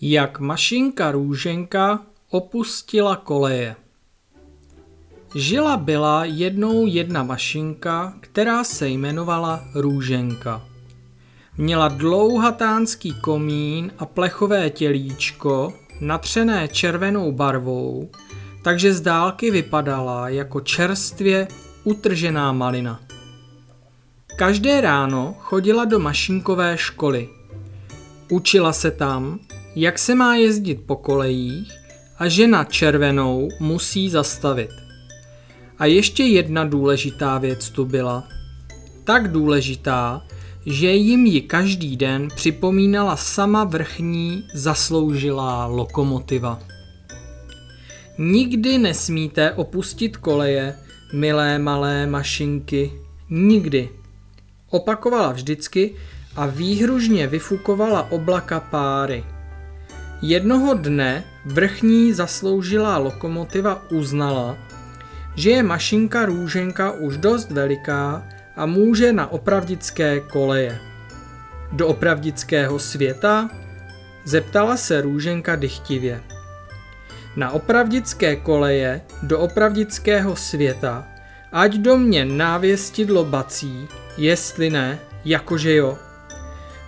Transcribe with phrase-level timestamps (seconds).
[0.00, 2.00] Jak mašinka Růženka
[2.30, 3.76] opustila koleje.
[5.34, 10.62] Žila byla jednou jedna mašinka, která se jmenovala Růženka.
[11.58, 18.10] Měla dlouhatánský komín a plechové tělíčko, natřené červenou barvou,
[18.64, 21.48] takže z dálky vypadala jako čerstvě
[21.84, 23.00] utržená malina.
[24.38, 27.28] Každé ráno chodila do mašinkové školy.
[28.30, 29.38] Učila se tam,
[29.76, 31.72] jak se má jezdit po kolejích
[32.18, 34.70] a že na červenou musí zastavit.
[35.78, 38.28] A ještě jedna důležitá věc tu byla.
[39.04, 40.22] Tak důležitá,
[40.66, 46.60] že jim ji každý den připomínala sama vrchní zasloužilá lokomotiva.
[48.18, 50.74] Nikdy nesmíte opustit koleje,
[51.12, 52.92] milé malé mašinky,
[53.30, 53.88] nikdy.
[54.70, 55.94] Opakovala vždycky
[56.36, 59.24] a výhružně vyfukovala oblaka páry.
[60.26, 64.58] Jednoho dne vrchní zasloužilá lokomotiva uznala,
[65.34, 70.78] že je mašinka Růženka už dost veliká a může na opravdické koleje.
[71.72, 73.50] Do opravdického světa?
[74.24, 76.22] Zeptala se Růženka dychtivě.
[77.36, 81.06] Na opravdické koleje do opravdického světa,
[81.52, 83.88] ať do mě návěstidlo bací,
[84.18, 85.98] jestli ne, jakože jo,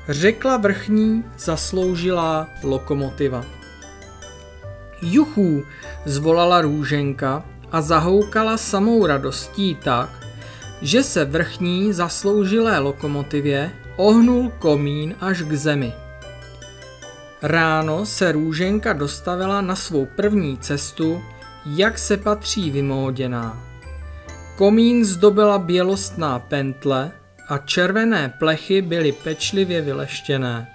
[0.08, 3.44] řekla vrchní zasloužilá lokomotiva.
[5.02, 5.62] Juchů,
[6.04, 10.10] zvolala růženka a zahoukala samou radostí tak,
[10.82, 15.92] že se vrchní zasloužilé lokomotivě ohnul komín až k zemi.
[17.42, 21.22] Ráno se růženka dostavila na svou první cestu,
[21.66, 23.62] jak se patří vymóděná.
[24.56, 27.12] Komín zdobila bělostná pentle
[27.48, 30.68] a červené plechy byly pečlivě vyleštěné.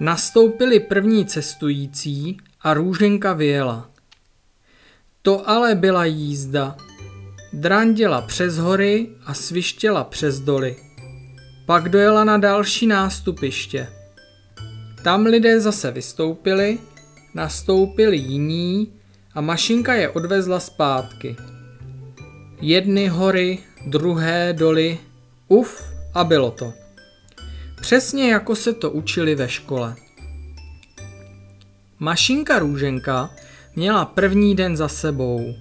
[0.00, 3.90] Nastoupili první cestující a růženka vyjela.
[5.22, 6.76] To ale byla jízda.
[7.52, 10.76] Drandila přes hory a svištěla přes doly.
[11.66, 13.88] Pak dojela na další nástupiště.
[15.02, 16.78] Tam lidé zase vystoupili,
[17.34, 18.92] nastoupili jiní
[19.34, 21.36] a mašinka je odvezla zpátky.
[22.60, 24.98] Jedny hory, druhé doly,
[25.48, 25.82] uf
[26.14, 26.72] a bylo to.
[27.80, 29.96] Přesně jako se to učili ve škole.
[31.98, 33.30] Mašinka Růženka
[33.76, 35.54] měla první den za sebou.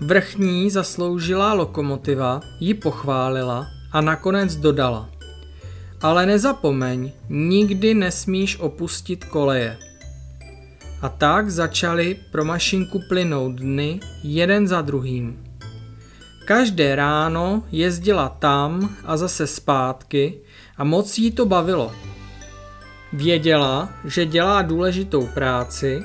[0.00, 5.10] Vrchní zasloužilá lokomotiva ji pochválila a nakonec dodala.
[6.02, 9.78] Ale nezapomeň, nikdy nesmíš opustit koleje.
[11.02, 15.47] A tak začaly pro mašinku plynout dny jeden za druhým.
[16.48, 20.34] Každé ráno jezdila tam a zase zpátky
[20.76, 21.92] a moc jí to bavilo.
[23.12, 26.04] Věděla, že dělá důležitou práci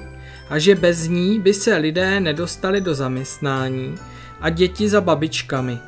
[0.50, 3.96] a že bez ní by se lidé nedostali do zaměstnání
[4.42, 5.80] a děti za babičkami.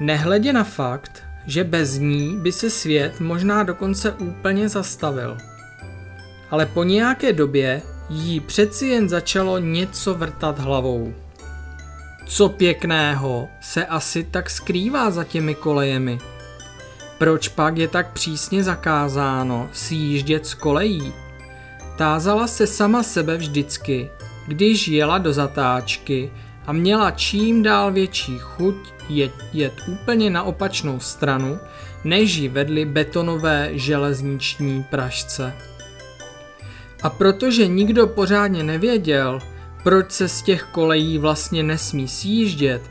[0.00, 5.36] Nehledě na fakt, že bez ní by se svět možná dokonce úplně zastavil.
[6.50, 11.25] Ale po nějaké době jí přeci jen začalo něco vrtat hlavou.
[12.28, 16.18] Co pěkného se asi tak skrývá za těmi kolejemi?
[17.18, 21.12] Proč pak je tak přísně zakázáno sjíždět z kolejí?
[21.96, 24.10] Tázala se sama sebe vždycky,
[24.46, 26.32] když jela do zatáčky
[26.66, 28.76] a měla čím dál větší chuť
[29.08, 31.58] jet, jet úplně na opačnou stranu,
[32.04, 35.52] než ji vedly betonové železniční pražce.
[37.02, 39.40] A protože nikdo pořádně nevěděl,
[39.86, 42.82] proč se z těch kolejí vlastně nesmí sjíždět,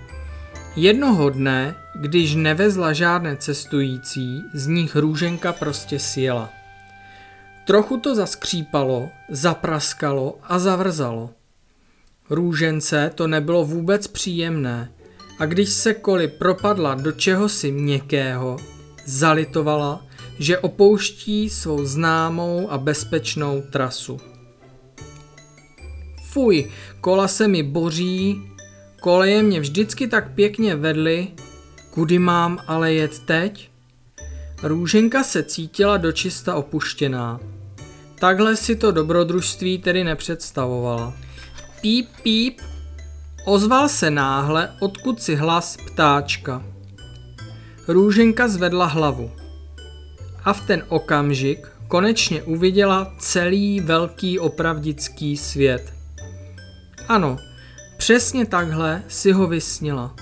[0.76, 6.50] jednoho dne, když nevezla žádné cestující, z nich růženka prostě sjela.
[7.68, 11.30] Trochu to zaskřípalo, zapraskalo a zavrzalo.
[12.30, 14.92] Růžence to nebylo vůbec příjemné
[15.40, 18.58] a když se koli propadla do čehosi měkkého,
[19.06, 20.06] zalitovala,
[20.40, 24.34] že opouští svou známou a bezpečnou trasu.
[26.35, 26.72] Fuj,
[27.02, 28.41] kola se mi boří,
[29.02, 31.28] koleje mě vždycky tak pěkně vedly,
[31.90, 33.70] kudy mám ale jet teď?
[34.64, 37.40] Růženka se cítila dočista opuštěná.
[38.20, 41.14] Takhle si to dobrodružství tedy nepředstavovala.
[41.82, 42.61] Píp, píp,
[43.46, 46.64] ozval se náhle, odkud si hlas ptáčka.
[47.88, 49.31] Růženka zvedla hlavu.
[50.43, 55.95] A v ten okamžik konečně uviděla celý velký opravdický svět.
[57.09, 57.37] Ano,
[57.97, 60.16] přesně takhle si ho vysnila.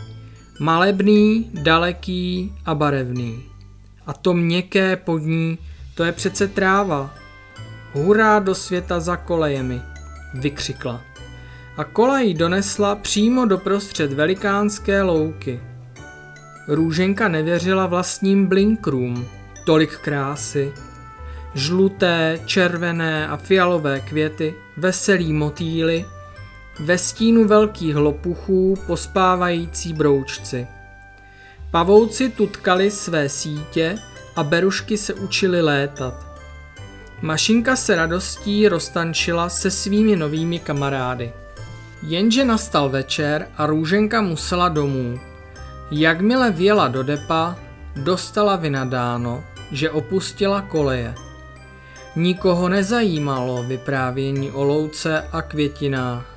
[0.59, 3.43] Malebný, daleký a barevný.
[4.07, 5.57] A to měkké pod ní,
[5.95, 7.15] to je přece tráva.
[7.93, 9.81] hurá do světa za kolejemi,
[10.33, 11.01] vykřikla.
[11.77, 15.59] A kola ji donesla přímo do prostřed velikánské louky.
[16.67, 19.27] Růženka nevěřila vlastním blinkrům,
[19.65, 20.73] tolik krásy.
[21.53, 26.05] Žluté, červené a fialové květy, veselí motýly,
[26.79, 30.67] ve stínu velkých lopuchů pospávající broučci.
[31.71, 33.95] Pavouci tutkali své sítě
[34.35, 36.25] a berušky se učili létat.
[37.21, 41.33] Mašinka se radostí roztančila se svými novými kamarády.
[42.03, 45.19] Jenže nastal večer a Růženka musela domů.
[45.91, 47.55] Jakmile vjela do depa,
[47.95, 51.15] dostala vynadáno, že opustila koleje.
[52.15, 56.32] Nikoho nezajímalo vyprávění o louce a květinách.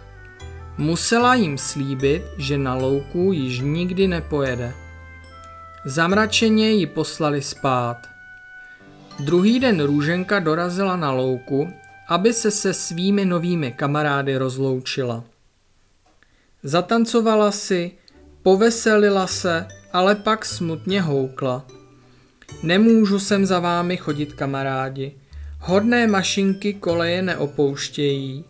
[0.79, 4.75] Musela jim slíbit, že na louku již nikdy nepojede.
[5.85, 7.97] Zamračeně ji poslali spát.
[9.21, 11.73] Druhý den Růženka dorazila na louku,
[12.09, 15.25] aby se se svými novými kamarády rozloučila.
[16.63, 17.91] Zatancovala si,
[18.43, 21.67] poveselila se, ale pak smutně houkla.
[22.63, 25.13] Nemůžu sem za vámi chodit, kamarádi.
[25.61, 28.45] Hodné mašinky koleje neopouštějí.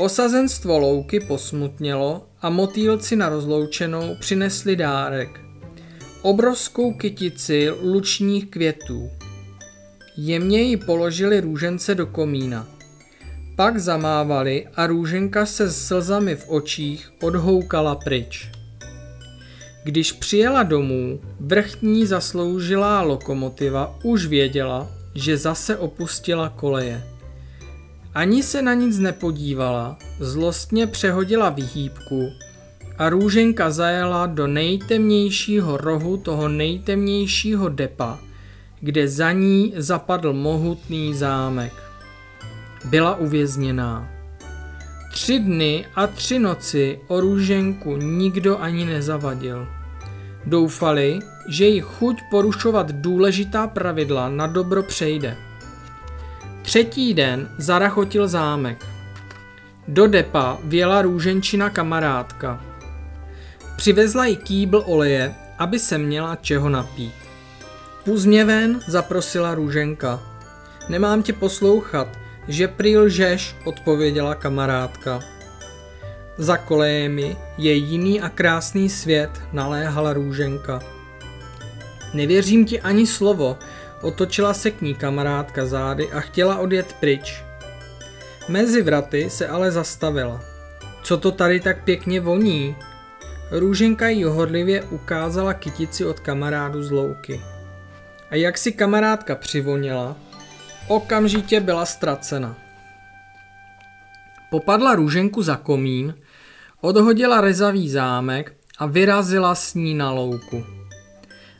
[0.00, 5.40] Osazenstvo louky posmutnělo a motýlci na rozloučenou přinesli dárek.
[6.22, 9.10] Obrovskou kytici lučních květů.
[10.16, 12.68] Jemně ji položili růžence do komína.
[13.56, 18.50] Pak zamávali a růženka se s slzami v očích odhoukala pryč.
[19.84, 27.17] Když přijela domů, vrchní zasloužilá lokomotiva už věděla, že zase opustila koleje.
[28.14, 32.28] Ani se na nic nepodívala, zlostně přehodila vyhýbku
[32.98, 38.18] a růženka zajela do nejtemnějšího rohu toho nejtemnějšího depa,
[38.80, 41.72] kde za ní zapadl mohutný zámek.
[42.84, 44.08] Byla uvězněná.
[45.12, 49.68] Tři dny a tři noci o růženku nikdo ani nezavadil.
[50.46, 51.18] Doufali,
[51.48, 55.47] že jí chuť porušovat důležitá pravidla na dobro přejde.
[56.68, 58.86] Třetí den zarachotil zámek.
[59.88, 62.64] Do depa věla růženčina kamarádka.
[63.76, 67.14] Přivezla jí kýbl oleje, aby se měla čeho napít.
[68.04, 70.20] Půz mě ven, zaprosila růženka.
[70.88, 72.08] Nemám tě poslouchat,
[72.48, 75.20] že prý lžeš, odpověděla kamarádka.
[76.38, 80.82] Za kolejemi je jiný a krásný svět, naléhala růženka.
[82.14, 83.58] Nevěřím ti ani slovo,
[84.02, 87.42] otočila se k ní kamarádka zády a chtěla odjet pryč.
[88.48, 90.40] Mezi vraty se ale zastavila.
[91.02, 92.76] Co to tady tak pěkně voní?
[93.50, 97.40] Růženka jí horlivě ukázala kytici od kamarádu z louky.
[98.30, 100.16] A jak si kamarádka přivonila,
[100.88, 102.56] okamžitě byla ztracena.
[104.50, 106.14] Popadla růženku za komín,
[106.80, 110.77] odhodila rezavý zámek a vyrazila s ní na louku.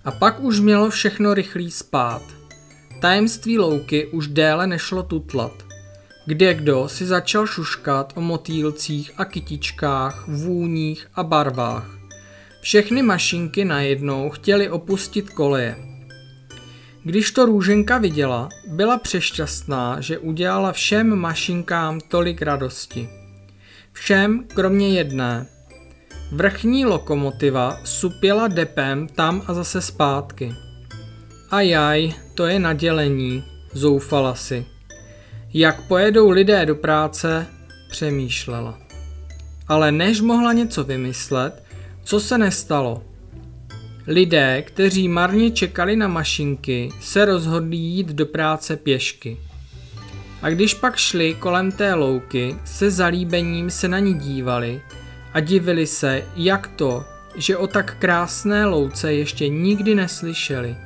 [0.09, 2.23] A pak už mělo všechno rychlý spát.
[3.01, 5.53] Tajemství louky už déle nešlo tutlat.
[6.27, 11.99] Kde kdo si začal šuškat o motýlcích a kytičkách, vůních a barvách.
[12.61, 15.77] Všechny mašinky najednou chtěly opustit koleje.
[17.05, 23.09] Když to růženka viděla, byla přešťastná, že udělala všem mašinkám tolik radosti.
[23.93, 25.47] Všem kromě jedné.
[26.33, 30.55] Vrchní lokomotiva supěla depem tam a zase zpátky.
[31.51, 34.67] Ajaj, to je nadělení, zoufala si.
[35.55, 37.47] Jak pojedou lidé do práce,
[37.91, 38.79] přemýšlela.
[39.69, 41.63] Ale než mohla něco vymyslet,
[42.05, 43.03] co se nestalo?
[44.07, 49.37] Lidé, kteří marně čekali na mašinky, se rozhodli jít do práce pěšky.
[50.43, 54.81] A když pak šli kolem té louky, se zalíbením se na ní dívali
[55.33, 57.05] a divili se, jak to,
[57.35, 60.77] že o tak krásné louce ještě nikdy neslyšeli.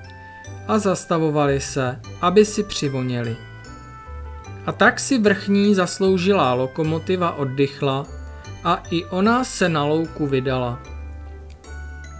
[0.68, 3.36] A zastavovali se, aby si přivoněli.
[4.66, 8.06] A tak si vrchní zasloužilá lokomotiva oddychla
[8.64, 10.82] a i ona se na louku vydala.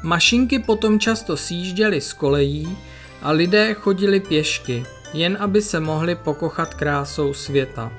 [0.03, 2.79] Mašinky potom často sjížděly z kolejí
[3.23, 7.93] a lidé chodili pěšky, jen aby se mohli pokochat krásou světa.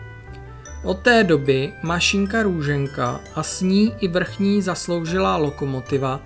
[0.84, 6.22] Od té doby mašinka Růženka a s ní i vrchní zasloužilá lokomotiva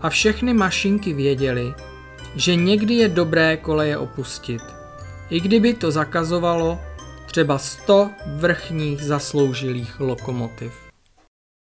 [0.00, 1.74] a všechny mašinky věděli,
[2.34, 4.62] že někdy je dobré koleje opustit.
[5.30, 6.80] I kdyby to zakazovalo
[7.26, 10.85] třeba 100 vrchních zasloužilých lokomotiv.